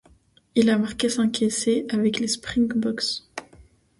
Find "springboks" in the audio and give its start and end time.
2.27-3.21